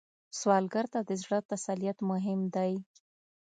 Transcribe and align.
سوالګر 0.39 0.85
ته 0.93 0.99
د 1.09 1.11
زړه 1.21 1.39
تسلیت 1.51 1.97
مهم 2.11 2.39
دی 2.55 2.73